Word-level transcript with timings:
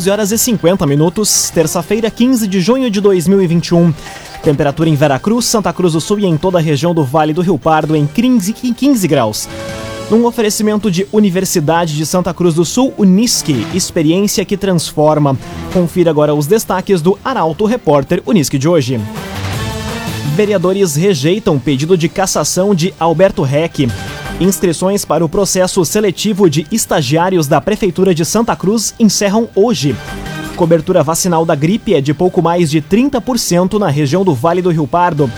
11 0.00 0.10
horas 0.10 0.32
e 0.32 0.38
50 0.38 0.86
minutos, 0.86 1.50
terça-feira, 1.50 2.10
15 2.10 2.48
de 2.48 2.58
junho 2.58 2.90
de 2.90 3.02
2021. 3.02 3.92
Temperatura 4.42 4.88
em 4.88 4.94
Veracruz, 4.94 5.44
Santa 5.44 5.74
Cruz 5.74 5.92
do 5.92 6.00
Sul 6.00 6.20
e 6.20 6.24
em 6.24 6.38
toda 6.38 6.56
a 6.56 6.60
região 6.60 6.94
do 6.94 7.04
Vale 7.04 7.34
do 7.34 7.42
Rio 7.42 7.58
Pardo 7.58 7.94
em 7.94 8.06
15, 8.06 8.54
15 8.54 9.06
graus. 9.06 9.46
Num 10.10 10.24
oferecimento 10.24 10.90
de 10.90 11.06
Universidade 11.12 11.94
de 11.94 12.06
Santa 12.06 12.32
Cruz 12.32 12.54
do 12.54 12.64
Sul, 12.64 12.94
Unisque, 12.96 13.66
experiência 13.74 14.42
que 14.42 14.56
transforma. 14.56 15.36
Confira 15.70 16.08
agora 16.08 16.34
os 16.34 16.46
destaques 16.46 17.02
do 17.02 17.18
Arauto 17.22 17.66
Repórter 17.66 18.22
Unisque 18.24 18.56
de 18.56 18.66
hoje. 18.66 18.98
Vereadores 20.34 20.94
rejeitam 20.96 21.58
pedido 21.58 21.94
de 21.94 22.08
cassação 22.08 22.74
de 22.74 22.94
Alberto 22.98 23.42
Reck. 23.42 23.86
Inscrições 24.38 25.04
para 25.04 25.24
o 25.24 25.28
processo 25.28 25.84
seletivo 25.84 26.48
de 26.48 26.66
estagiários 26.70 27.46
da 27.46 27.60
Prefeitura 27.60 28.14
de 28.14 28.24
Santa 28.24 28.54
Cruz 28.54 28.94
encerram 28.98 29.48
hoje. 29.54 29.96
Cobertura 30.56 31.02
vacinal 31.02 31.44
da 31.46 31.54
gripe 31.54 31.94
é 31.94 32.00
de 32.00 32.12
pouco 32.12 32.42
mais 32.42 32.70
de 32.70 32.82
30% 32.82 33.78
na 33.78 33.88
região 33.88 34.24
do 34.24 34.34
Vale 34.34 34.60
do 34.60 34.70
Rio 34.70 34.86
Pardo. 34.86 35.30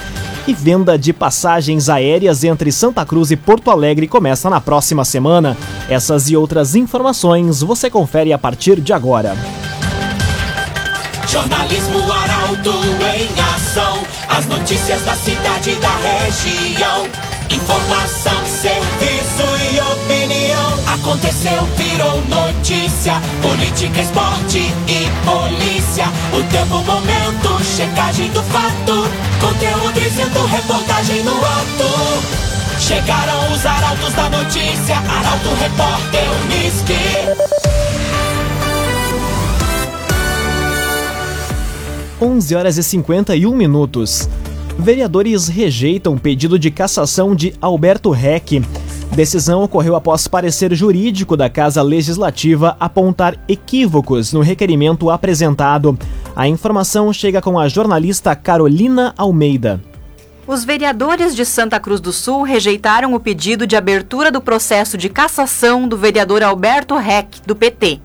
E 0.46 0.52
venda 0.52 0.98
de 0.98 1.12
passagens 1.12 1.88
aéreas 1.88 2.42
entre 2.42 2.72
Santa 2.72 3.06
Cruz 3.06 3.30
e 3.30 3.36
Porto 3.36 3.70
Alegre 3.70 4.08
começa 4.08 4.50
na 4.50 4.60
próxima 4.60 5.04
semana. 5.04 5.56
Essas 5.88 6.28
e 6.28 6.36
outras 6.36 6.74
informações 6.74 7.62
você 7.62 7.88
confere 7.88 8.32
a 8.32 8.38
partir 8.38 8.80
de 8.80 8.92
agora. 8.92 9.36
Jornalismo 11.28 12.12
Arauto 12.12 12.72
em 13.16 13.40
ação. 13.54 14.02
As 14.28 14.46
notícias 14.46 15.02
da 15.02 15.14
cidade 15.14 15.70
e 15.70 15.76
da 15.76 15.96
região. 15.96 17.31
Informação, 17.54 18.46
serviço 18.46 19.44
e 19.72 19.80
opinião. 19.80 20.94
Aconteceu, 20.94 21.62
virou 21.76 22.22
notícia. 22.22 23.14
Política, 23.42 24.00
esporte 24.00 24.58
e 24.88 25.08
polícia. 25.26 26.06
O 26.32 26.42
tempo, 26.50 26.82
momento, 26.84 27.64
checagem 27.64 28.30
do 28.30 28.42
fato. 28.44 29.06
Conteúdo 29.40 30.00
dizendo, 30.00 30.46
reportagem 30.46 31.22
no 31.24 31.36
ato. 31.36 32.52
Chegaram 32.80 33.52
os 33.52 33.66
arautos 33.66 34.12
da 34.14 34.28
notícia. 34.30 34.96
Arauto, 34.96 35.48
repórter, 35.60 36.24
Unisque. 36.44 37.62
11 42.20 42.54
horas 42.54 42.78
e 42.78 42.82
51 42.84 43.54
minutos. 43.54 44.28
Vereadores 44.82 45.46
rejeitam 45.46 46.18
pedido 46.18 46.58
de 46.58 46.68
cassação 46.68 47.36
de 47.36 47.54
Alberto 47.60 48.10
Reck. 48.10 48.60
Decisão 49.14 49.62
ocorreu 49.62 49.94
após 49.94 50.26
parecer 50.26 50.74
jurídico 50.74 51.36
da 51.36 51.48
Casa 51.48 51.80
Legislativa 51.82 52.76
apontar 52.80 53.38
equívocos 53.46 54.32
no 54.32 54.40
requerimento 54.40 55.08
apresentado. 55.08 55.96
A 56.34 56.48
informação 56.48 57.12
chega 57.12 57.40
com 57.40 57.60
a 57.60 57.68
jornalista 57.68 58.34
Carolina 58.34 59.14
Almeida. 59.16 59.80
Os 60.48 60.64
vereadores 60.64 61.36
de 61.36 61.44
Santa 61.44 61.78
Cruz 61.78 62.00
do 62.00 62.12
Sul 62.12 62.42
rejeitaram 62.42 63.14
o 63.14 63.20
pedido 63.20 63.68
de 63.68 63.76
abertura 63.76 64.32
do 64.32 64.40
processo 64.40 64.98
de 64.98 65.08
cassação 65.08 65.86
do 65.86 65.96
vereador 65.96 66.42
Alberto 66.42 66.96
Reck, 66.96 67.40
do 67.46 67.54
PT. 67.54 68.00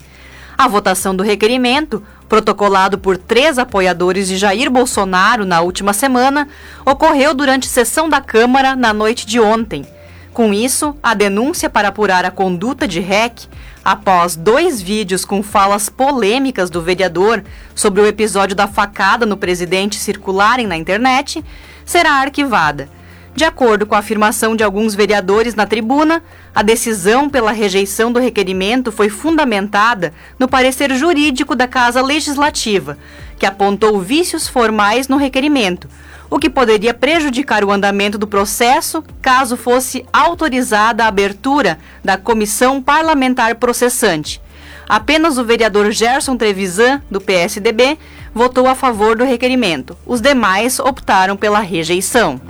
A 0.58 0.68
votação 0.68 1.16
do 1.16 1.24
requerimento 1.24 2.04
protocolado 2.28 2.98
por 2.98 3.18
três 3.18 3.58
apoiadores 3.58 4.28
de 4.28 4.38
Jair 4.38 4.70
Bolsonaro 4.70 5.46
na 5.46 5.62
última 5.62 5.94
semana, 5.94 6.48
ocorreu 6.86 7.34
durante 7.34 7.68
sessão 7.68 8.10
da 8.10 8.22
Câmara 8.22 8.76
na 8.76 8.94
noite 8.94 9.26
de 9.26 9.40
ontem. 9.40 9.86
Com 10.34 10.54
isso, 10.54 10.96
a 11.02 11.14
denúncia 11.14 11.70
para 11.70 11.88
apurar 11.88 12.24
a 12.24 12.32
conduta 12.32 12.88
de 12.88 13.00
REC, 13.00 13.48
após 13.84 14.36
dois 14.36 14.82
vídeos 14.82 15.26
com 15.26 15.42
falas 15.42 15.90
polêmicas 15.90 16.70
do 16.70 16.82
vereador 16.82 17.44
sobre 17.74 18.02
o 18.02 18.06
episódio 18.06 18.56
da 18.56 18.68
facada 18.68 19.26
no 19.26 19.38
presidente 19.38 19.96
circularem 19.96 20.68
na 20.68 20.78
internet, 20.78 21.44
será 21.86 22.16
arquivada. 22.16 22.90
De 23.38 23.44
acordo 23.44 23.86
com 23.86 23.94
a 23.94 24.00
afirmação 24.00 24.56
de 24.56 24.64
alguns 24.64 24.96
vereadores 24.96 25.54
na 25.54 25.68
tribuna, 25.68 26.24
a 26.56 26.64
decisão 26.64 27.30
pela 27.30 27.52
rejeição 27.52 28.12
do 28.12 28.20
requerimento 28.20 28.92
foi 28.92 29.10
fundamentada 29.10 30.12
no 30.40 30.48
parecer 30.48 30.92
jurídico 30.96 31.56
da 31.56 31.68
Casa 31.68 32.02
Legislativa, 32.02 32.98
que 33.38 33.46
apontou 33.46 34.02
vícios 34.02 34.48
formais 34.48 35.08
no 35.08 35.18
requerimento, 35.18 35.88
o 36.32 36.40
que 36.40 36.50
poderia 36.50 36.96
prejudicar 36.96 37.64
o 37.64 37.72
andamento 37.72 38.18
do 38.18 38.26
processo 38.26 39.04
caso 39.22 39.56
fosse 39.56 40.04
autorizada 40.12 41.04
a 41.04 41.08
abertura 41.08 41.78
da 42.04 42.18
comissão 42.18 42.82
parlamentar 42.82 43.54
processante. 43.58 44.42
Apenas 44.90 45.38
o 45.38 45.46
vereador 45.46 45.92
Gerson 45.92 46.36
Trevisan, 46.36 47.04
do 47.08 47.22
PSDB, 47.22 48.00
votou 48.34 48.66
a 48.66 48.74
favor 48.74 49.16
do 49.16 49.24
requerimento. 49.24 49.96
Os 50.08 50.22
demais 50.22 50.80
optaram 50.80 51.38
pela 51.38 51.60
rejeição. 51.60 52.42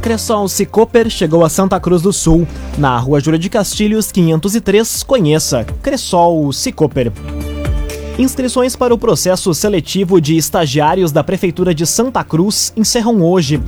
Cressol 0.00 0.48
Cicoper 0.48 1.10
chegou 1.10 1.44
a 1.44 1.48
Santa 1.50 1.78
Cruz 1.78 2.00
do 2.00 2.10
Sul, 2.10 2.48
na 2.78 2.96
rua 2.98 3.20
Júlia 3.20 3.38
de 3.38 3.50
Castilhos, 3.50 4.10
503. 4.10 5.02
Conheça 5.02 5.64
Cressol 5.82 6.50
Cicoper. 6.54 7.12
Inscrições 8.18 8.74
para 8.74 8.94
o 8.94 8.98
processo 8.98 9.52
seletivo 9.52 10.18
de 10.18 10.36
estagiários 10.38 11.12
da 11.12 11.22
Prefeitura 11.22 11.74
de 11.74 11.86
Santa 11.86 12.24
Cruz 12.24 12.72
encerram 12.74 13.22
hoje. 13.22 13.60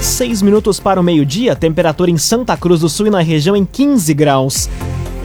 Seis 0.00 0.40
minutos 0.40 0.78
para 0.78 1.00
o 1.00 1.02
meio-dia, 1.02 1.56
temperatura 1.56 2.12
em 2.12 2.16
Santa 2.16 2.56
Cruz 2.56 2.80
do 2.80 2.88
Sul 2.88 3.08
e 3.08 3.10
na 3.10 3.20
região 3.20 3.56
em 3.56 3.64
15 3.64 4.14
graus. 4.14 4.68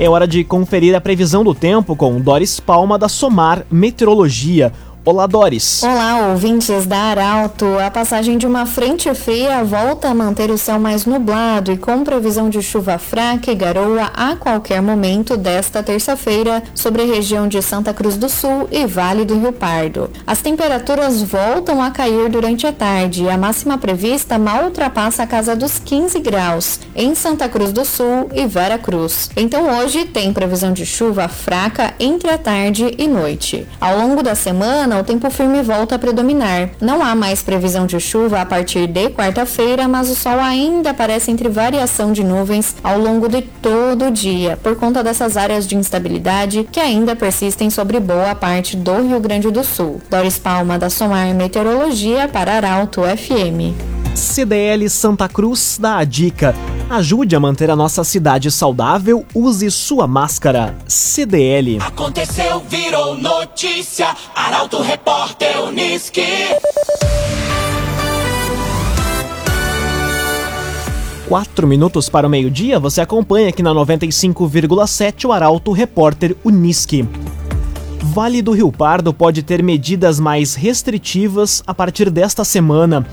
É 0.02 0.10
hora 0.10 0.28
de 0.28 0.44
conferir 0.44 0.96
a 0.96 1.00
previsão 1.00 1.44
do 1.44 1.54
tempo 1.54 1.96
com 1.96 2.20
Doris 2.20 2.60
Palma 2.60 2.98
da 2.98 3.08
Somar 3.08 3.68
Meteorologia. 3.70 4.74
Olá, 5.04 5.26
Doris. 5.26 5.82
Olá, 5.82 6.28
ouvintes 6.28 6.86
da 6.86 6.96
Arauto. 6.96 7.66
A 7.84 7.90
passagem 7.90 8.38
de 8.38 8.46
uma 8.46 8.68
frente 8.68 9.12
fria 9.16 9.64
volta 9.64 10.10
a 10.10 10.14
manter 10.14 10.52
o 10.52 10.60
céu 10.60 10.80
mais 10.80 11.08
nublado 11.08 11.72
e 11.72 11.78
com 11.78 12.04
previsão 12.04 12.52
de 12.52 12.62
chuva 12.62 13.00
fraca 13.00 13.52
e 13.52 13.56
garoa 13.56 14.12
a 14.14 14.36
qualquer 14.36 14.80
momento 14.80 15.36
desta 15.36 15.82
terça-feira 15.82 16.62
sobre 16.76 17.02
a 17.02 17.06
região 17.06 17.48
de 17.48 17.64
Santa 17.64 17.92
Cruz 17.96 18.16
do 18.16 18.30
Sul 18.30 18.68
e 18.72 18.86
Vale 18.86 19.26
do 19.26 19.40
Rio 19.40 19.52
Pardo. 19.52 20.08
As 20.28 20.40
temperaturas 20.40 21.24
voltam 21.24 21.82
a 21.82 21.90
cair 21.90 22.30
durante 22.30 22.68
a 22.68 22.72
tarde 22.72 23.24
e 23.24 23.30
a 23.30 23.40
máxima 23.40 23.80
prevista 23.80 24.38
mal 24.38 24.66
ultrapassa 24.66 25.24
a 25.24 25.28
casa 25.28 25.56
dos 25.56 25.80
15 25.80 26.20
graus 26.20 26.80
em 26.96 27.16
Santa 27.16 27.50
Cruz 27.50 27.74
do 27.74 27.84
Sul 27.84 28.30
e 28.36 28.46
Vera 28.46 28.78
Cruz. 28.78 29.32
Então 29.36 29.80
hoje 29.80 30.06
tem 30.06 30.32
previsão 30.32 30.72
de 30.72 30.86
chuva 30.86 31.28
fraca 31.28 31.92
entre 32.00 32.30
a 32.30 32.38
tarde 32.38 32.94
e 33.00 33.08
noite. 33.08 33.68
Ao 33.80 33.98
longo 33.98 34.22
da 34.22 34.36
semana, 34.36 34.91
semana, 34.92 35.00
o 35.00 35.04
tempo 35.04 35.30
firme 35.30 35.62
volta 35.64 35.96
a 35.96 36.00
predominar. 36.00 36.70
Não 36.82 37.02
há 37.02 37.16
mais 37.16 37.42
previsão 37.42 37.86
de 37.86 38.00
chuva 38.00 38.42
a 38.42 38.46
partir 38.46 38.88
de 38.88 39.10
quarta-feira, 39.10 39.88
mas 39.88 40.10
o 40.10 40.16
sol 40.16 40.40
ainda 40.40 40.92
aparece 40.92 41.32
entre 41.32 41.48
variação 41.48 42.12
de 42.12 42.24
nuvens 42.24 42.76
ao 42.84 43.00
longo 43.00 43.30
de 43.30 43.42
todo 43.42 44.08
o 44.08 44.12
dia, 44.12 44.58
por 44.62 44.76
conta 44.76 45.04
dessas 45.04 45.38
áreas 45.38 45.66
de 45.66 45.76
instabilidade 45.76 46.68
que 46.72 46.80
ainda 46.80 47.16
persistem 47.16 47.70
sobre 47.70 48.00
boa 48.00 48.36
parte 48.36 48.76
do 48.76 49.08
Rio 49.08 49.20
Grande 49.20 49.50
do 49.50 49.64
Sul. 49.64 50.02
Doris 50.10 50.38
Palma, 50.38 50.78
da 50.78 50.90
Somar 50.90 51.34
Meteorologia, 51.34 52.28
para 52.28 52.54
Arauto 52.56 53.02
FM. 53.02 53.74
CDL 54.14 54.90
Santa 54.90 55.30
Cruz 55.30 55.78
dá 55.80 55.98
a 55.98 56.04
dica. 56.04 56.54
Ajude 56.92 57.38
a 57.38 57.40
manter 57.40 57.72
a 57.72 57.76
nossa 57.78 58.04
cidade 58.04 58.52
saudável, 58.52 59.26
use 59.34 59.72
sua 59.72 60.06
máscara. 60.06 60.76
CDL. 60.86 61.78
Aconteceu, 61.80 62.60
virou 62.68 63.18
notícia. 63.18 64.14
Arauto 64.36 64.82
Repórter 64.82 65.64
Uniski. 65.64 66.22
Quatro 71.30 71.66
minutos 71.66 72.10
para 72.10 72.28
o 72.28 72.30
meio-dia, 72.30 72.78
você 72.78 73.00
acompanha 73.00 73.48
aqui 73.48 73.64
na 73.64 73.72
95,7 73.72 75.30
o 75.30 75.32
Arauto 75.32 75.72
Repórter 75.72 76.36
Uniski. 76.44 77.08
Vale 78.04 78.42
do 78.42 78.52
Rio 78.52 78.70
Pardo 78.70 79.14
pode 79.14 79.44
ter 79.44 79.64
medidas 79.64 80.20
mais 80.20 80.56
restritivas 80.56 81.64
a 81.66 81.74
partir 81.74 82.10
desta 82.10 82.44
semana 82.44 83.08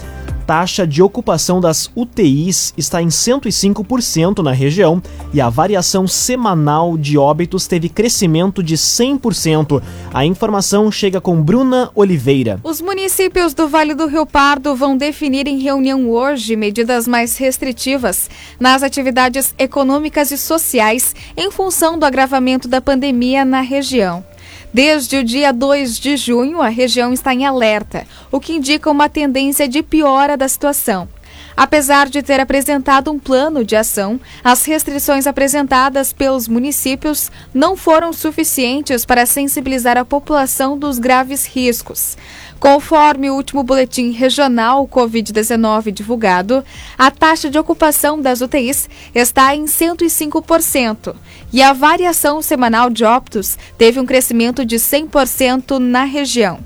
taxa 0.48 0.86
de 0.86 1.02
ocupação 1.02 1.60
das 1.60 1.90
UTIs 1.94 2.72
está 2.74 3.02
em 3.02 3.08
105% 3.08 4.42
na 4.42 4.50
região 4.50 5.02
e 5.30 5.42
a 5.42 5.50
variação 5.50 6.08
semanal 6.08 6.96
de 6.96 7.18
óbitos 7.18 7.66
teve 7.66 7.90
crescimento 7.90 8.62
de 8.62 8.74
100%. 8.74 9.82
A 10.10 10.24
informação 10.24 10.90
chega 10.90 11.20
com 11.20 11.42
Bruna 11.42 11.90
Oliveira. 11.94 12.58
Os 12.64 12.80
municípios 12.80 13.52
do 13.52 13.68
Vale 13.68 13.94
do 13.94 14.06
Rio 14.06 14.24
Pardo 14.24 14.74
vão 14.74 14.96
definir 14.96 15.46
em 15.46 15.58
reunião 15.58 16.08
hoje 16.08 16.56
medidas 16.56 17.06
mais 17.06 17.36
restritivas 17.36 18.30
nas 18.58 18.82
atividades 18.82 19.54
econômicas 19.58 20.30
e 20.30 20.38
sociais 20.38 21.14
em 21.36 21.50
função 21.50 21.98
do 21.98 22.06
agravamento 22.06 22.66
da 22.66 22.80
pandemia 22.80 23.44
na 23.44 23.60
região. 23.60 24.24
Desde 24.72 25.16
o 25.16 25.24
dia 25.24 25.52
2 25.52 25.98
de 25.98 26.16
junho, 26.16 26.60
a 26.60 26.68
região 26.68 27.12
está 27.12 27.32
em 27.32 27.46
alerta, 27.46 28.06
o 28.30 28.38
que 28.38 28.52
indica 28.52 28.90
uma 28.90 29.08
tendência 29.08 29.66
de 29.66 29.82
piora 29.82 30.36
da 30.36 30.46
situação. 30.46 31.08
Apesar 31.56 32.08
de 32.08 32.22
ter 32.22 32.38
apresentado 32.38 33.10
um 33.10 33.18
plano 33.18 33.64
de 33.64 33.74
ação, 33.74 34.20
as 34.44 34.64
restrições 34.64 35.26
apresentadas 35.26 36.12
pelos 36.12 36.46
municípios 36.46 37.32
não 37.52 37.76
foram 37.76 38.12
suficientes 38.12 39.04
para 39.04 39.26
sensibilizar 39.26 39.96
a 39.96 40.04
população 40.04 40.78
dos 40.78 41.00
graves 41.00 41.46
riscos. 41.46 42.16
Conforme 42.60 43.31
o 43.31 43.34
último 43.34 43.62
boletim 43.62 44.10
regional 44.10 44.87
Covid-19 44.88 45.93
divulgado, 45.93 46.64
a 46.99 47.10
taxa 47.10 47.49
de 47.49 47.58
ocupação 47.58 48.20
das 48.20 48.40
UTIs 48.40 48.88
está 49.14 49.55
em 49.55 49.64
105% 49.64 51.14
e 51.52 51.62
a 51.62 51.72
variação 51.72 52.43
semanal 52.43 52.90
de 52.90 53.05
óbitos 53.05 53.56
teve 53.76 54.00
um 54.00 54.06
crescimento 54.06 54.64
de 54.64 54.76
100% 54.76 55.78
na 55.78 56.02
região. 56.02 56.58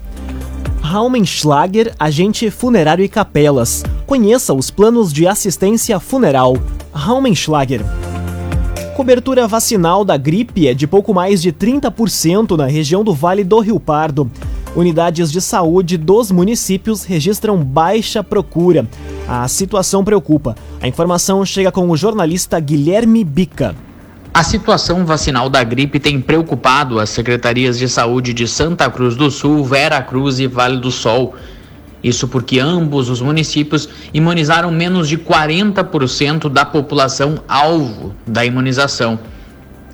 Raumenschlager, 0.81 1.95
agente 1.99 2.51
funerário 2.51 3.05
e 3.05 3.09
capelas. 3.09 3.85
Conheça 4.07 4.53
os 4.55 4.71
planos 4.71 5.13
de 5.13 5.27
assistência 5.27 6.01
funeral. 6.01 6.57
Raumenschlager. 6.93 7.83
Cobertura 8.97 9.47
vacinal 9.47 10.05
da 10.05 10.17
gripe 10.17 10.69
é 10.69 10.75
de 10.75 10.87
pouco 10.87 11.15
mais 11.15 11.41
de 11.41 11.53
30% 11.53 12.57
na 12.57 12.67
região 12.67 13.05
do 13.05 13.15
Vale 13.15 13.45
do 13.45 13.59
Rio 13.59 13.79
Pardo. 13.81 14.31
Unidades 14.75 15.31
de 15.31 15.39
saúde 15.39 15.99
dos 15.99 16.31
municípios 16.31 17.05
registram 17.05 17.63
baixa 17.63 18.25
procura. 18.25 18.89
A 19.29 19.47
situação 19.47 20.03
preocupa. 20.03 20.57
A 20.81 20.89
informação 20.89 21.45
chega 21.45 21.71
com 21.71 21.91
o 21.91 21.97
jornalista 21.97 22.59
Guilherme 22.59 23.23
Bica. 23.23 23.77
A 24.33 24.43
situação 24.43 25.05
vacinal 25.05 25.51
da 25.51 25.63
gripe 25.63 26.01
tem 26.01 26.19
preocupado 26.19 26.99
as 26.99 27.11
secretarias 27.11 27.79
de 27.79 27.87
saúde 27.87 28.33
de 28.33 28.49
Santa 28.49 28.89
Cruz 28.89 29.15
do 29.15 29.31
Sul, 29.31 29.63
Vera 29.63 30.01
Cruz 30.01 30.41
e 30.41 30.47
Vale 30.47 30.79
do 30.79 30.91
Sol. 30.91 31.35
Isso 32.03 32.27
porque 32.27 32.59
ambos 32.59 33.11
os 33.11 33.21
municípios 33.21 33.91
imunizaram 34.15 34.71
menos 34.71 35.07
de 35.07 35.19
40% 35.19 36.49
da 36.49 36.65
população 36.65 37.41
alvo 37.47 38.15
da 38.27 38.43
imunização. 38.43 39.19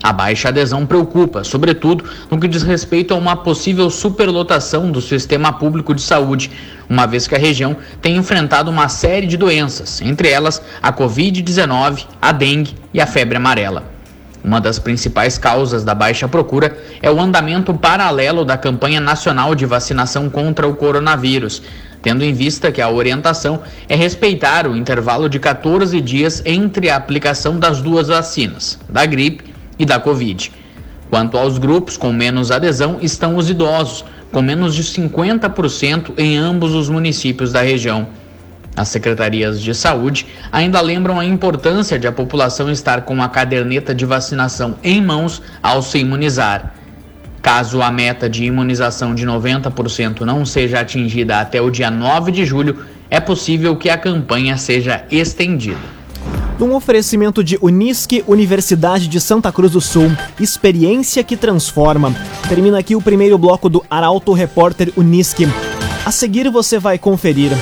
A 0.02 0.12
baixa 0.12 0.48
adesão 0.48 0.86
preocupa, 0.86 1.42
sobretudo 1.42 2.04
no 2.30 2.38
que 2.38 2.46
diz 2.46 2.62
respeito 2.62 3.12
a 3.12 3.16
uma 3.16 3.36
possível 3.36 3.90
superlotação 3.90 4.92
do 4.92 5.00
sistema 5.00 5.52
público 5.52 5.92
de 5.92 6.02
saúde, 6.02 6.50
uma 6.88 7.06
vez 7.06 7.26
que 7.26 7.34
a 7.34 7.38
região 7.38 7.76
tem 8.00 8.16
enfrentado 8.16 8.70
uma 8.70 8.88
série 8.88 9.26
de 9.26 9.36
doenças, 9.36 10.00
entre 10.00 10.28
elas 10.28 10.62
a 10.80 10.92
Covid-19, 10.92 12.06
a 12.22 12.30
dengue 12.30 12.76
e 12.94 13.00
a 13.00 13.06
febre 13.06 13.36
amarela. 13.36 13.98
Uma 14.42 14.60
das 14.60 14.78
principais 14.78 15.36
causas 15.36 15.84
da 15.84 15.96
baixa 15.96 16.28
procura 16.28 16.78
é 17.02 17.10
o 17.10 17.20
andamento 17.20 17.74
paralelo 17.74 18.44
da 18.44 18.56
campanha 18.56 19.00
nacional 19.00 19.52
de 19.52 19.66
vacinação 19.66 20.30
contra 20.30 20.68
o 20.68 20.76
coronavírus, 20.76 21.60
tendo 22.00 22.24
em 22.24 22.32
vista 22.32 22.70
que 22.70 22.80
a 22.80 22.88
orientação 22.88 23.60
é 23.88 23.96
respeitar 23.96 24.64
o 24.68 24.76
intervalo 24.76 25.28
de 25.28 25.40
14 25.40 26.00
dias 26.00 26.40
entre 26.46 26.88
a 26.88 26.94
aplicação 26.94 27.58
das 27.58 27.82
duas 27.82 28.06
vacinas, 28.06 28.78
da 28.88 29.04
gripe 29.04 29.47
e 29.78 29.86
da 29.86 29.98
Covid. 30.00 30.52
Quanto 31.10 31.38
aos 31.38 31.58
grupos 31.58 31.96
com 31.96 32.12
menos 32.12 32.50
adesão, 32.50 32.98
estão 33.00 33.36
os 33.36 33.48
idosos, 33.48 34.04
com 34.30 34.42
menos 34.42 34.74
de 34.74 34.84
50% 34.84 36.12
em 36.18 36.36
ambos 36.36 36.74
os 36.74 36.88
municípios 36.88 37.52
da 37.52 37.62
região. 37.62 38.08
As 38.76 38.88
secretarias 38.88 39.60
de 39.60 39.74
saúde 39.74 40.26
ainda 40.52 40.80
lembram 40.80 41.18
a 41.18 41.24
importância 41.24 41.98
de 41.98 42.06
a 42.06 42.12
população 42.12 42.70
estar 42.70 43.02
com 43.02 43.20
a 43.22 43.28
caderneta 43.28 43.94
de 43.94 44.04
vacinação 44.04 44.76
em 44.84 45.02
mãos 45.02 45.42
ao 45.62 45.82
se 45.82 45.98
imunizar. 45.98 46.74
Caso 47.42 47.80
a 47.80 47.90
meta 47.90 48.28
de 48.28 48.44
imunização 48.44 49.14
de 49.14 49.26
90% 49.26 50.20
não 50.20 50.44
seja 50.44 50.80
atingida 50.80 51.40
até 51.40 51.60
o 51.60 51.70
dia 51.70 51.90
9 51.90 52.30
de 52.30 52.44
julho, 52.44 52.84
é 53.10 53.18
possível 53.18 53.74
que 53.74 53.88
a 53.88 53.96
campanha 53.96 54.56
seja 54.56 55.04
estendida. 55.10 55.97
Num 56.58 56.74
oferecimento 56.74 57.44
de 57.44 57.56
Unisque, 57.62 58.24
Universidade 58.26 59.06
de 59.06 59.20
Santa 59.20 59.52
Cruz 59.52 59.72
do 59.72 59.80
Sul, 59.80 60.10
experiência 60.40 61.22
que 61.22 61.36
transforma. 61.36 62.12
Termina 62.48 62.80
aqui 62.80 62.96
o 62.96 63.00
primeiro 63.00 63.38
bloco 63.38 63.68
do 63.68 63.84
Arauto 63.88 64.32
Repórter 64.32 64.92
Unisque. 64.96 65.46
A 66.04 66.10
seguir 66.10 66.50
você 66.50 66.76
vai 66.76 66.98
conferir. 66.98 67.52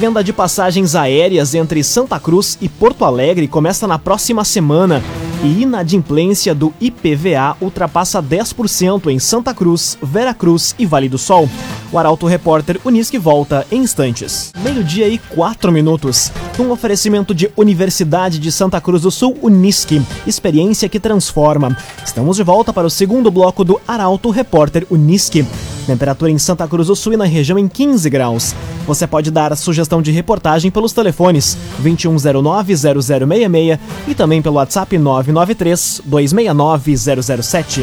Venda 0.00 0.24
de 0.24 0.32
passagens 0.32 0.96
aéreas 0.96 1.54
entre 1.54 1.84
Santa 1.84 2.18
Cruz 2.18 2.58
e 2.60 2.68
Porto 2.68 3.04
Alegre 3.04 3.46
começa 3.46 3.86
na 3.86 4.00
próxima 4.00 4.44
semana 4.44 5.00
e 5.44 5.62
inadimplência 5.62 6.54
do 6.54 6.72
IPVA 6.80 7.56
ultrapassa 7.60 8.22
10% 8.22 9.08
em 9.08 9.18
Santa 9.18 9.52
Cruz, 9.52 9.98
Vera 10.02 10.32
Cruz 10.32 10.74
e 10.78 10.86
Vale 10.86 11.08
do 11.08 11.18
Sol. 11.18 11.48
O 11.92 11.98
Arauto 11.98 12.26
Repórter 12.26 12.80
Unisque 12.84 13.18
volta 13.18 13.66
em 13.70 13.84
instantes. 13.84 14.52
Meio-dia 14.62 15.06
e 15.08 15.18
quatro 15.18 15.70
minutos. 15.70 16.32
Um 16.58 16.70
oferecimento 16.70 17.34
de 17.34 17.50
Universidade 17.56 18.38
de 18.38 18.50
Santa 18.50 18.80
Cruz 18.80 19.02
do 19.02 19.10
Sul, 19.10 19.36
Unisque. 19.42 20.02
Experiência 20.26 20.88
que 20.88 20.98
transforma. 20.98 21.76
Estamos 22.04 22.36
de 22.36 22.42
volta 22.42 22.72
para 22.72 22.86
o 22.86 22.90
segundo 22.90 23.30
bloco 23.30 23.62
do 23.62 23.80
Arauto 23.86 24.30
Repórter 24.30 24.86
Unisque. 24.90 25.44
Temperatura 25.86 26.30
em 26.30 26.38
Santa 26.38 26.66
Cruz 26.66 26.88
do 26.88 26.96
Sul 26.96 27.12
e 27.12 27.16
na 27.16 27.24
região 27.24 27.58
em 27.58 27.68
15 27.68 28.10
graus. 28.10 28.54
Você 28.86 29.06
pode 29.06 29.30
dar 29.30 29.52
a 29.52 29.56
sugestão 29.56 30.02
de 30.02 30.10
reportagem 30.10 30.70
pelos 30.70 30.92
telefones 30.92 31.58
2109-0066 31.82 33.78
e 34.08 34.14
também 34.14 34.40
pelo 34.40 34.56
WhatsApp 34.56 34.96
993-269-007. 34.96 37.82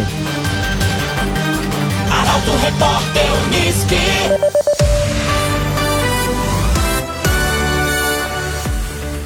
Arauto 2.10 2.52
Repórter 2.64 3.28
Unisque. 3.48 3.98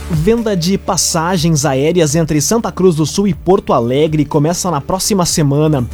Venda 0.09 0.57
de 0.57 0.77
passagens 0.77 1.65
aéreas 1.65 2.15
entre 2.15 2.41
Santa 2.41 2.69
Cruz 2.71 2.95
do 2.95 3.05
Sul 3.05 3.27
e 3.27 3.33
Porto 3.33 3.73
Alegre 3.73 4.25
começa 4.25 4.71
na 4.71 4.81
próxima 4.81 5.23
semana. 5.23 5.85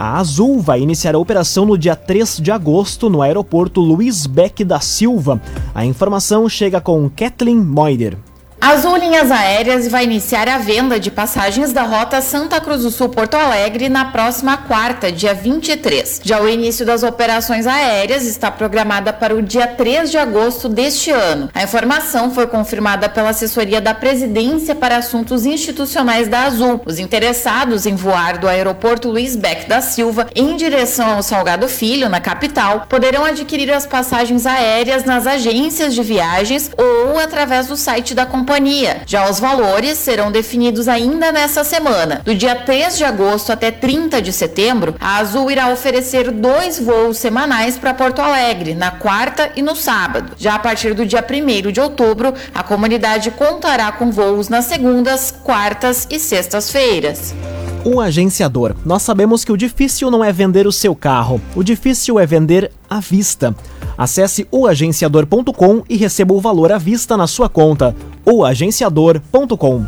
A 0.00 0.16
Azul 0.20 0.60
vai 0.60 0.80
iniciar 0.80 1.16
a 1.16 1.18
operação 1.18 1.66
no 1.66 1.76
dia 1.76 1.96
3 1.96 2.36
de 2.36 2.52
agosto 2.52 3.10
no 3.10 3.20
aeroporto 3.20 3.80
Luiz 3.80 4.28
Beck 4.28 4.62
da 4.62 4.78
Silva. 4.78 5.42
A 5.74 5.84
informação 5.84 6.48
chega 6.48 6.80
com 6.80 7.10
Kathleen 7.10 7.56
Moider. 7.56 8.16
Azul 8.60 8.96
Linhas 8.96 9.30
Aéreas 9.30 9.86
vai 9.86 10.02
iniciar 10.02 10.48
a 10.48 10.58
venda 10.58 10.98
de 10.98 11.12
passagens 11.12 11.72
da 11.72 11.82
rota 11.82 12.20
Santa 12.20 12.60
Cruz 12.60 12.82
do 12.82 12.90
Sul 12.90 13.08
Porto 13.08 13.34
Alegre 13.34 13.88
na 13.88 14.06
próxima 14.06 14.56
quarta, 14.56 15.12
dia 15.12 15.32
23. 15.32 16.22
Já 16.24 16.40
o 16.40 16.48
início 16.48 16.84
das 16.84 17.04
operações 17.04 17.68
aéreas 17.68 18.24
está 18.24 18.50
programada 18.50 19.12
para 19.12 19.34
o 19.34 19.40
dia 19.40 19.68
3 19.68 20.10
de 20.10 20.18
agosto 20.18 20.68
deste 20.68 21.12
ano. 21.12 21.48
A 21.54 21.62
informação 21.62 22.32
foi 22.32 22.48
confirmada 22.48 23.08
pela 23.08 23.30
assessoria 23.30 23.80
da 23.80 23.94
Presidência 23.94 24.74
para 24.74 24.96
Assuntos 24.96 25.46
Institucionais 25.46 26.26
da 26.26 26.42
Azul. 26.42 26.80
Os 26.84 26.98
interessados 26.98 27.86
em 27.86 27.94
voar 27.94 28.38
do 28.38 28.48
aeroporto 28.48 29.08
Luiz 29.08 29.36
Beck 29.36 29.68
da 29.68 29.80
Silva 29.80 30.26
em 30.34 30.56
direção 30.56 31.14
ao 31.14 31.22
Salgado 31.22 31.68
Filho, 31.68 32.08
na 32.08 32.20
capital, 32.20 32.86
poderão 32.88 33.24
adquirir 33.24 33.70
as 33.72 33.86
passagens 33.86 34.46
aéreas 34.46 35.04
nas 35.04 35.28
agências 35.28 35.94
de 35.94 36.02
viagens 36.02 36.72
ou 36.76 37.20
através 37.20 37.68
do 37.68 37.76
site 37.76 38.14
da 38.14 38.26
companhia 38.26 38.47
companhia. 38.48 39.02
Já 39.06 39.28
os 39.28 39.38
valores 39.38 39.98
serão 39.98 40.32
definidos 40.32 40.88
ainda 40.88 41.30
nessa 41.30 41.62
semana. 41.62 42.22
Do 42.24 42.34
dia 42.34 42.54
3 42.54 42.96
de 42.96 43.04
agosto 43.04 43.52
até 43.52 43.70
30 43.70 44.22
de 44.22 44.32
setembro, 44.32 44.94
a 44.98 45.18
Azul 45.18 45.50
irá 45.50 45.68
oferecer 45.68 46.30
dois 46.30 46.80
voos 46.80 47.18
semanais 47.18 47.76
para 47.76 47.92
Porto 47.92 48.22
Alegre, 48.22 48.74
na 48.74 48.90
quarta 48.90 49.52
e 49.54 49.60
no 49.60 49.76
sábado. 49.76 50.32
Já 50.38 50.54
a 50.54 50.58
partir 50.58 50.94
do 50.94 51.04
dia 51.04 51.22
1 51.22 51.70
de 51.70 51.78
outubro, 51.78 52.32
a 52.54 52.62
comunidade 52.62 53.30
contará 53.32 53.92
com 53.92 54.10
voos 54.10 54.48
nas 54.48 54.64
segundas, 54.64 55.30
quartas 55.30 56.06
e 56.10 56.18
sextas-feiras. 56.18 57.34
Um 57.84 58.00
agenciador. 58.00 58.74
Nós 58.84 59.02
sabemos 59.02 59.44
que 59.44 59.52
o 59.52 59.56
difícil 59.58 60.10
não 60.10 60.24
é 60.24 60.32
vender 60.32 60.66
o 60.66 60.72
seu 60.72 60.96
carro, 60.96 61.38
o 61.54 61.62
difícil 61.62 62.18
é 62.18 62.24
vender 62.24 62.72
à 62.88 62.98
vista. 62.98 63.54
Acesse 63.98 64.46
oagenciador.com 64.52 65.82
e 65.88 65.96
receba 65.96 66.32
o 66.32 66.40
valor 66.40 66.70
à 66.70 66.78
vista 66.78 67.16
na 67.16 67.26
sua 67.26 67.48
conta. 67.48 67.96
oagenciador.com 68.24 69.84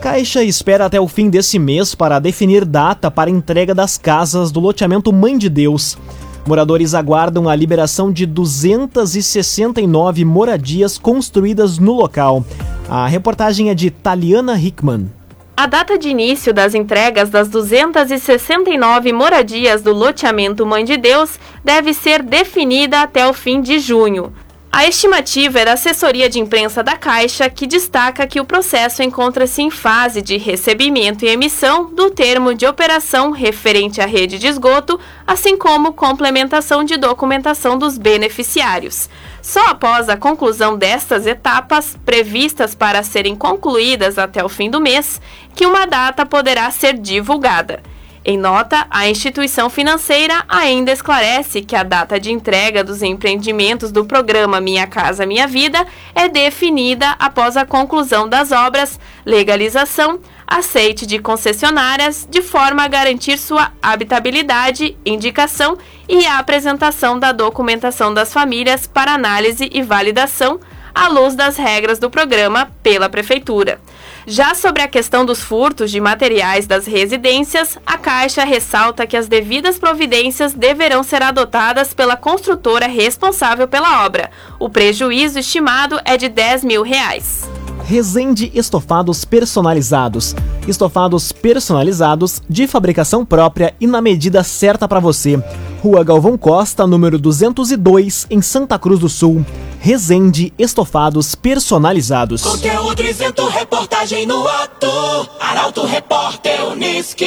Caixa 0.00 0.44
espera 0.44 0.86
até 0.86 1.00
o 1.00 1.08
fim 1.08 1.28
desse 1.28 1.58
mês 1.58 1.92
para 1.92 2.20
definir 2.20 2.64
data 2.64 3.10
para 3.10 3.28
entrega 3.28 3.74
das 3.74 3.98
casas 3.98 4.52
do 4.52 4.60
loteamento 4.60 5.12
Mãe 5.12 5.36
de 5.36 5.48
Deus. 5.48 5.98
Moradores 6.46 6.94
aguardam 6.94 7.48
a 7.48 7.54
liberação 7.54 8.12
de 8.12 8.24
269 8.24 10.24
moradias 10.24 10.96
construídas 10.96 11.78
no 11.78 11.92
local. 11.92 12.44
A 12.88 13.06
reportagem 13.06 13.70
é 13.70 13.74
de 13.74 13.90
Taliana 13.90 14.58
Hickman. 14.58 15.19
A 15.60 15.66
data 15.66 15.98
de 15.98 16.08
início 16.08 16.54
das 16.54 16.74
entregas 16.74 17.28
das 17.28 17.46
269 17.50 19.12
moradias 19.12 19.82
do 19.82 19.92
loteamento 19.92 20.64
Mãe 20.64 20.86
de 20.86 20.96
Deus 20.96 21.38
deve 21.62 21.92
ser 21.92 22.22
definida 22.22 23.02
até 23.02 23.28
o 23.28 23.34
fim 23.34 23.60
de 23.60 23.78
junho. 23.78 24.32
A 24.72 24.86
estimativa 24.86 25.58
é 25.60 25.66
da 25.66 25.74
assessoria 25.74 26.30
de 26.30 26.40
imprensa 26.40 26.82
da 26.82 26.96
Caixa, 26.96 27.50
que 27.50 27.66
destaca 27.66 28.26
que 28.26 28.40
o 28.40 28.44
processo 28.46 29.02
encontra-se 29.02 29.60
em 29.60 29.70
fase 29.70 30.22
de 30.22 30.38
recebimento 30.38 31.26
e 31.26 31.28
emissão 31.28 31.92
do 31.92 32.08
termo 32.08 32.54
de 32.54 32.66
operação 32.66 33.30
referente 33.30 34.00
à 34.00 34.06
rede 34.06 34.38
de 34.38 34.46
esgoto, 34.46 34.98
assim 35.26 35.58
como 35.58 35.92
complementação 35.92 36.82
de 36.82 36.96
documentação 36.96 37.76
dos 37.76 37.98
beneficiários. 37.98 39.10
Só 39.42 39.66
após 39.66 40.08
a 40.08 40.16
conclusão 40.16 40.76
destas 40.76 41.26
etapas, 41.26 41.96
previstas 42.04 42.74
para 42.74 43.02
serem 43.02 43.34
concluídas 43.34 44.18
até 44.18 44.44
o 44.44 44.48
fim 44.48 44.70
do 44.70 44.80
mês, 44.80 45.20
que 45.54 45.66
uma 45.66 45.86
data 45.86 46.26
poderá 46.26 46.70
ser 46.70 46.94
divulgada. 46.94 47.82
Em 48.22 48.36
nota, 48.36 48.86
a 48.90 49.08
instituição 49.08 49.70
financeira 49.70 50.44
ainda 50.46 50.92
esclarece 50.92 51.62
que 51.62 51.74
a 51.74 51.82
data 51.82 52.20
de 52.20 52.30
entrega 52.30 52.84
dos 52.84 53.02
empreendimentos 53.02 53.90
do 53.90 54.04
programa 54.04 54.60
Minha 54.60 54.86
Casa 54.86 55.24
Minha 55.24 55.46
Vida 55.46 55.86
é 56.14 56.28
definida 56.28 57.16
após 57.18 57.56
a 57.56 57.64
conclusão 57.64 58.28
das 58.28 58.52
obras, 58.52 59.00
legalização, 59.24 60.20
aceite 60.50 61.06
de 61.06 61.20
concessionárias, 61.20 62.26
de 62.28 62.42
forma 62.42 62.82
a 62.82 62.88
garantir 62.88 63.38
sua 63.38 63.70
habitabilidade, 63.80 64.96
indicação 65.06 65.78
e 66.08 66.26
a 66.26 66.38
apresentação 66.40 67.16
da 67.16 67.30
documentação 67.30 68.12
das 68.12 68.32
famílias 68.32 68.84
para 68.88 69.14
análise 69.14 69.70
e 69.72 69.80
validação 69.80 70.58
à 70.92 71.06
luz 71.06 71.36
das 71.36 71.56
regras 71.56 72.00
do 72.00 72.10
programa 72.10 72.72
pela 72.82 73.08
Prefeitura. 73.08 73.80
Já 74.26 74.54
sobre 74.54 74.82
a 74.82 74.88
questão 74.88 75.24
dos 75.24 75.40
furtos 75.40 75.90
de 75.90 76.00
materiais 76.00 76.66
das 76.66 76.84
residências, 76.84 77.78
a 77.86 77.96
Caixa 77.96 78.44
ressalta 78.44 79.06
que 79.06 79.16
as 79.16 79.28
devidas 79.28 79.78
providências 79.78 80.52
deverão 80.52 81.04
ser 81.04 81.22
adotadas 81.22 81.94
pela 81.94 82.16
construtora 82.16 82.86
responsável 82.86 83.68
pela 83.68 84.04
obra. 84.04 84.30
O 84.58 84.68
prejuízo 84.68 85.38
estimado 85.38 86.00
é 86.04 86.16
de 86.16 86.28
10 86.28 86.64
mil 86.64 86.82
reais. 86.82 87.48
Resende 87.90 88.52
Estofados 88.54 89.24
Personalizados. 89.24 90.36
Estofados 90.68 91.32
personalizados 91.32 92.40
de 92.48 92.68
fabricação 92.68 93.26
própria 93.26 93.74
e 93.80 93.86
na 93.88 94.00
medida 94.00 94.44
certa 94.44 94.86
para 94.86 95.00
você. 95.00 95.42
Rua 95.82 96.04
Galvão 96.04 96.38
Costa, 96.38 96.86
número 96.86 97.18
202, 97.18 98.28
em 98.30 98.40
Santa 98.40 98.78
Cruz 98.78 99.00
do 99.00 99.08
Sul. 99.08 99.44
Resende 99.80 100.52
Estofados 100.56 101.34
Personalizados. 101.34 102.42
Conteúdo 102.42 103.02
isento, 103.02 103.44
reportagem 103.48 104.24
no 104.24 104.46
ato. 104.46 105.28
Arauto 105.40 105.84
Repórter 105.84 106.64
Uniski. 106.68 107.26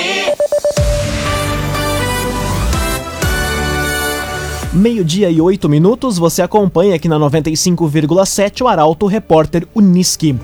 Meio-dia 4.73 5.29
e 5.29 5.39
oito 5.39 5.69
minutos, 5.69 6.17
você 6.17 6.41
acompanha 6.41 6.95
aqui 6.95 7.07
na 7.07 7.19
95,7 7.19 8.63
o 8.63 8.67
Arauto 8.67 9.05
Repórter 9.05 9.67
Uniski. 9.75 10.35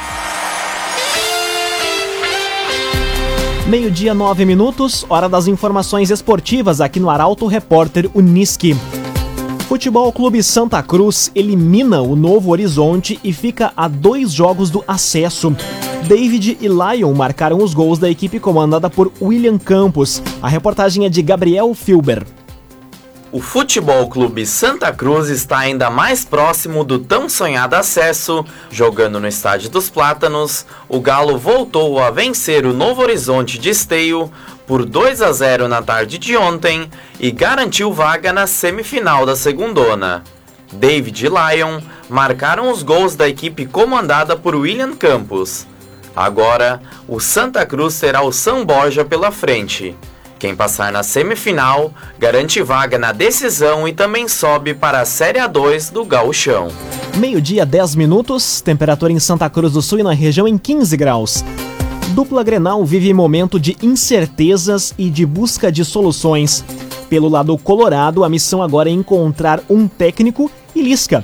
Meio-dia, 3.67 4.13
nove 4.13 4.45
minutos, 4.45 5.05
hora 5.09 5.27
das 5.27 5.47
informações 5.47 6.11
esportivas 6.11 6.79
aqui 6.79 6.99
no 6.99 7.09
Arauto 7.09 7.47
Repórter 7.47 8.07
Uniski. 8.13 8.77
Futebol 9.67 10.13
Clube 10.13 10.43
Santa 10.43 10.83
Cruz 10.83 11.31
elimina 11.33 11.99
o 11.99 12.15
Novo 12.15 12.51
Horizonte 12.51 13.19
e 13.23 13.33
fica 13.33 13.73
a 13.75 13.87
dois 13.87 14.31
jogos 14.31 14.69
do 14.69 14.83
acesso. 14.87 15.55
David 16.05 16.59
e 16.61 16.67
Lion 16.67 17.13
marcaram 17.15 17.63
os 17.63 17.73
gols 17.73 17.97
da 17.97 18.07
equipe 18.07 18.39
comandada 18.39 18.91
por 18.91 19.11
William 19.19 19.57
Campos. 19.57 20.21
A 20.39 20.47
reportagem 20.47 21.03
é 21.03 21.09
de 21.09 21.19
Gabriel 21.23 21.73
Filber. 21.73 22.23
O 23.31 23.41
Futebol 23.41 24.07
Clube 24.07 24.45
Santa 24.45 24.93
Cruz 24.93 25.29
está 25.29 25.57
ainda 25.57 25.89
mais 25.89 26.23
próximo 26.23 26.83
do 26.83 26.99
tão 26.99 27.27
sonhado 27.27 27.75
acesso. 27.75 28.45
Jogando 28.69 29.19
no 29.19 29.27
Estádio 29.27 29.71
dos 29.71 29.89
Plátanos, 29.89 30.67
o 30.87 31.01
Galo 31.01 31.39
voltou 31.39 31.99
a 31.99 32.11
vencer 32.11 32.67
o 32.67 32.73
Novo 32.73 33.01
Horizonte 33.01 33.57
de 33.57 33.71
Esteio 33.71 34.31
por 34.67 34.85
2 34.85 35.23
a 35.23 35.31
0 35.31 35.67
na 35.67 35.81
tarde 35.81 36.19
de 36.19 36.37
ontem 36.37 36.87
e 37.19 37.31
garantiu 37.31 37.91
vaga 37.91 38.31
na 38.31 38.45
semifinal 38.45 39.25
da 39.25 39.35
segundona. 39.35 40.23
David 40.71 41.25
e 41.25 41.29
Lyon 41.29 41.81
marcaram 42.07 42.71
os 42.71 42.83
gols 42.83 43.15
da 43.15 43.27
equipe 43.27 43.65
comandada 43.65 44.37
por 44.37 44.55
William 44.55 44.95
Campos. 44.95 45.65
Agora, 46.15 46.81
o 47.07 47.19
Santa 47.19 47.65
Cruz 47.65 47.99
terá 47.99 48.21
o 48.21 48.31
São 48.31 48.65
Borja 48.65 49.03
pela 49.03 49.31
frente. 49.31 49.95
Quem 50.39 50.55
passar 50.55 50.91
na 50.91 51.01
semifinal 51.01 51.93
garante 52.19 52.61
vaga 52.61 52.97
na 52.97 53.11
decisão 53.11 53.87
e 53.87 53.93
também 53.93 54.27
sobe 54.27 54.73
para 54.73 55.01
a 55.01 55.05
Série 55.05 55.39
A2 55.39 55.91
do 55.91 56.05
Gauchão. 56.05 56.67
Meio-dia, 57.17 57.65
10 57.65 57.95
minutos, 57.95 58.61
temperatura 58.61 59.11
em 59.11 59.19
Santa 59.19 59.49
Cruz 59.49 59.73
do 59.73 59.81
Sul 59.81 59.99
e 59.99 60.03
na 60.03 60.13
região 60.13 60.47
em 60.47 60.57
15 60.57 60.97
graus. 60.97 61.43
Dupla 62.09 62.43
Grenal 62.43 62.85
vive 62.85 63.13
momento 63.13 63.59
de 63.59 63.75
incertezas 63.81 64.93
e 64.97 65.09
de 65.09 65.25
busca 65.25 65.71
de 65.71 65.83
soluções. 65.83 66.63
Pelo 67.09 67.27
lado 67.29 67.57
colorado, 67.57 68.23
a 68.23 68.29
missão 68.29 68.61
agora 68.61 68.89
é 68.89 68.93
encontrar 68.93 69.61
um 69.69 69.87
técnico 69.87 70.51
e 70.75 70.81
Lisca. 70.81 71.23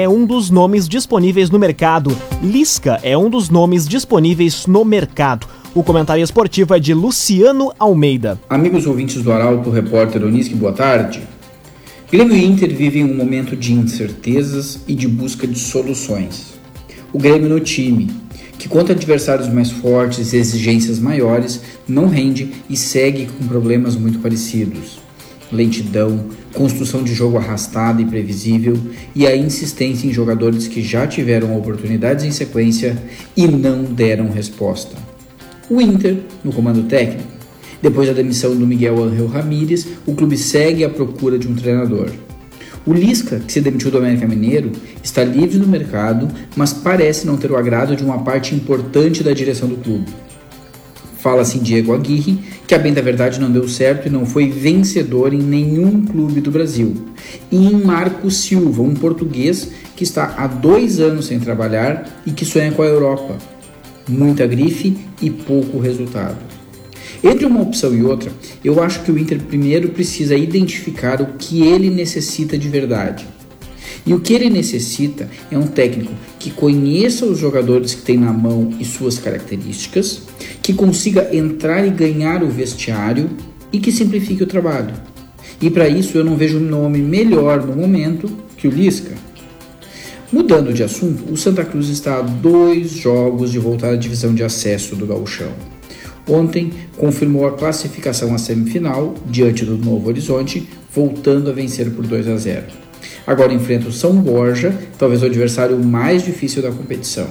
É 0.00 0.08
um 0.08 0.24
dos 0.24 0.48
nomes 0.48 0.88
disponíveis 0.88 1.50
no 1.50 1.58
mercado. 1.58 2.16
Lisca 2.40 3.00
é 3.02 3.18
um 3.18 3.28
dos 3.28 3.50
nomes 3.50 3.84
disponíveis 3.88 4.64
no 4.64 4.84
mercado. 4.84 5.48
O 5.74 5.82
comentário 5.82 6.22
esportivo 6.22 6.72
é 6.72 6.78
de 6.78 6.94
Luciano 6.94 7.72
Almeida. 7.76 8.38
Amigos 8.48 8.86
ouvintes 8.86 9.20
do 9.24 9.32
Arauto, 9.32 9.70
repórter 9.70 10.22
Onisque, 10.22 10.54
boa 10.54 10.72
tarde. 10.72 11.20
Grêmio 12.12 12.36
e 12.36 12.44
Inter 12.46 12.72
vivem 12.72 13.02
um 13.02 13.16
momento 13.16 13.56
de 13.56 13.72
incertezas 13.72 14.78
e 14.86 14.94
de 14.94 15.08
busca 15.08 15.48
de 15.48 15.58
soluções. 15.58 16.54
O 17.12 17.18
Grêmio 17.18 17.48
no 17.48 17.58
time, 17.58 18.08
que 18.56 18.68
contra 18.68 18.94
adversários 18.94 19.48
mais 19.48 19.72
fortes 19.72 20.32
e 20.32 20.36
exigências 20.36 21.00
maiores, 21.00 21.60
não 21.88 22.06
rende 22.06 22.52
e 22.70 22.76
segue 22.76 23.26
com 23.26 23.48
problemas 23.48 23.96
muito 23.96 24.20
parecidos. 24.20 25.07
Lentidão, 25.50 26.26
construção 26.54 27.02
de 27.02 27.14
jogo 27.14 27.38
arrastada 27.38 28.02
e 28.02 28.04
previsível 28.04 28.76
e 29.14 29.26
a 29.26 29.36
insistência 29.36 30.06
em 30.06 30.12
jogadores 30.12 30.68
que 30.68 30.82
já 30.82 31.06
tiveram 31.06 31.56
oportunidades 31.56 32.24
em 32.24 32.30
sequência 32.30 32.96
e 33.36 33.46
não 33.46 33.84
deram 33.84 34.30
resposta 34.30 35.08
o 35.70 35.80
Inter 35.80 36.16
no 36.42 36.52
comando 36.52 36.82
técnico. 36.84 37.28
Depois 37.80 38.08
da 38.08 38.14
demissão 38.14 38.56
do 38.56 38.66
Miguel 38.66 39.02
Angel 39.02 39.26
Ramírez, 39.26 39.86
o 40.06 40.14
clube 40.14 40.36
segue 40.36 40.84
à 40.84 40.88
procura 40.88 41.38
de 41.38 41.46
um 41.46 41.54
treinador. 41.54 42.10
O 42.86 42.92
Lisca, 42.92 43.38
que 43.38 43.52
se 43.52 43.60
demitiu 43.60 43.90
do 43.90 43.98
América 43.98 44.26
Mineiro, 44.26 44.72
está 45.02 45.22
livre 45.22 45.58
no 45.58 45.66
mercado, 45.66 46.28
mas 46.56 46.72
parece 46.72 47.26
não 47.26 47.36
ter 47.36 47.50
o 47.50 47.56
agrado 47.56 47.94
de 47.94 48.02
uma 48.02 48.18
parte 48.20 48.54
importante 48.54 49.22
da 49.22 49.32
direção 49.32 49.68
do 49.68 49.76
clube. 49.76 50.06
Fala-se 51.28 51.58
em 51.58 51.62
Diego 51.62 51.92
Aguirre, 51.92 52.38
que 52.66 52.74
a 52.74 52.78
bem 52.78 52.94
da 52.94 53.02
verdade 53.02 53.38
não 53.38 53.52
deu 53.52 53.68
certo 53.68 54.06
e 54.06 54.10
não 54.10 54.24
foi 54.24 54.48
vencedor 54.48 55.34
em 55.34 55.42
nenhum 55.42 56.06
clube 56.06 56.40
do 56.40 56.50
Brasil. 56.50 56.94
E 57.52 57.66
em 57.66 57.84
Marco 57.84 58.30
Silva, 58.30 58.80
um 58.80 58.94
português 58.94 59.70
que 59.94 60.02
está 60.02 60.36
há 60.38 60.46
dois 60.46 61.00
anos 61.00 61.26
sem 61.26 61.38
trabalhar 61.38 62.18
e 62.24 62.30
que 62.30 62.46
sonha 62.46 62.72
com 62.72 62.80
a 62.80 62.86
Europa 62.86 63.36
muita 64.08 64.46
grife 64.46 64.96
e 65.20 65.28
pouco 65.28 65.78
resultado. 65.78 66.38
Entre 67.22 67.44
uma 67.44 67.60
opção 67.60 67.94
e 67.94 68.02
outra, 68.02 68.32
eu 68.64 68.82
acho 68.82 69.02
que 69.02 69.12
o 69.12 69.18
Inter 69.18 69.38
primeiro 69.38 69.90
precisa 69.90 70.34
identificar 70.34 71.20
o 71.20 71.34
que 71.38 71.60
ele 71.60 71.90
necessita 71.90 72.56
de 72.56 72.70
verdade. 72.70 73.26
E 74.08 74.14
o 74.14 74.20
que 74.20 74.32
ele 74.32 74.48
necessita 74.48 75.28
é 75.50 75.58
um 75.58 75.66
técnico 75.66 76.10
que 76.38 76.50
conheça 76.50 77.26
os 77.26 77.38
jogadores 77.38 77.92
que 77.92 78.00
tem 78.00 78.16
na 78.16 78.32
mão 78.32 78.72
e 78.80 78.84
suas 78.84 79.18
características, 79.18 80.22
que 80.62 80.72
consiga 80.72 81.28
entrar 81.36 81.86
e 81.86 81.90
ganhar 81.90 82.42
o 82.42 82.48
vestiário 82.48 83.28
e 83.70 83.78
que 83.78 83.92
simplifique 83.92 84.42
o 84.42 84.46
trabalho. 84.46 84.94
E 85.60 85.68
para 85.68 85.86
isso 85.90 86.16
eu 86.16 86.24
não 86.24 86.38
vejo 86.38 86.58
nome 86.58 87.00
melhor 87.00 87.66
no 87.66 87.76
momento 87.76 88.30
que 88.56 88.66
o 88.66 88.70
Lisca. 88.70 89.12
Mudando 90.32 90.72
de 90.72 90.82
assunto, 90.82 91.30
o 91.30 91.36
Santa 91.36 91.62
Cruz 91.62 91.90
está 91.90 92.16
a 92.16 92.22
dois 92.22 92.92
jogos 92.92 93.52
de 93.52 93.58
voltar 93.58 93.90
à 93.90 93.96
divisão 93.96 94.34
de 94.34 94.42
acesso 94.42 94.96
do 94.96 95.06
Gauchão. 95.06 95.52
Ontem 96.26 96.72
confirmou 96.96 97.46
a 97.46 97.52
classificação 97.52 98.34
à 98.34 98.38
semifinal 98.38 99.14
diante 99.26 99.66
do 99.66 99.76
Novo 99.76 100.08
Horizonte, 100.08 100.66
voltando 100.94 101.50
a 101.50 101.52
vencer 101.52 101.90
por 101.90 102.06
2 102.06 102.26
a 102.28 102.36
0. 102.38 102.87
Agora 103.28 103.52
enfrenta 103.52 103.88
o 103.88 103.92
São 103.92 104.14
Borja, 104.14 104.74
talvez 104.98 105.22
o 105.22 105.26
adversário 105.26 105.78
mais 105.78 106.24
difícil 106.24 106.62
da 106.62 106.72
competição. 106.72 107.26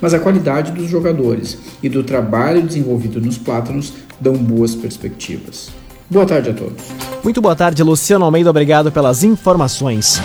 Mas 0.00 0.14
a 0.14 0.18
qualidade 0.18 0.72
dos 0.72 0.88
jogadores 0.88 1.58
e 1.82 1.90
do 1.90 2.02
trabalho 2.02 2.62
desenvolvido 2.62 3.20
nos 3.20 3.36
Plátanos 3.36 3.92
dão 4.18 4.32
boas 4.32 4.74
perspectivas. 4.74 5.68
Boa 6.08 6.24
tarde 6.24 6.48
a 6.48 6.54
todos. 6.54 6.82
Muito 7.22 7.42
boa 7.42 7.54
tarde, 7.54 7.82
Luciano 7.82 8.24
Almeida. 8.24 8.48
Obrigado 8.48 8.90
pelas 8.90 9.22
informações 9.22 10.22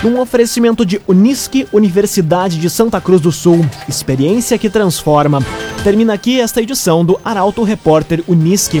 num 0.00 0.20
oferecimento 0.20 0.86
de 0.86 1.00
Unisque 1.08 1.66
Universidade 1.72 2.58
de 2.58 2.70
Santa 2.70 3.00
Cruz 3.00 3.20
do 3.20 3.32
Sul. 3.32 3.64
Experiência 3.88 4.56
que 4.58 4.70
transforma. 4.70 5.40
Termina 5.82 6.14
aqui 6.14 6.40
esta 6.40 6.62
edição 6.62 7.04
do 7.04 7.18
Arauto 7.24 7.64
Repórter 7.64 8.22
Unisque. 8.28 8.80